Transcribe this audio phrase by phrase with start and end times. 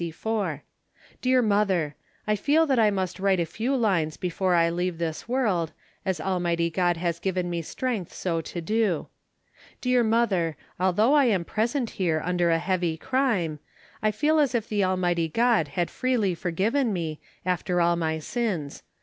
[1.21, 1.93] "Dear Mother,
[2.25, 6.19] I feel that I must write a few lines before I leave this world, as
[6.19, 9.09] Almighty God has given me strength so to do.
[9.79, 13.59] Dear Mother, although I am present here under a heavy crime,
[14.01, 18.81] I feel as if the Almighty God had freely forgiven me, after all my sins.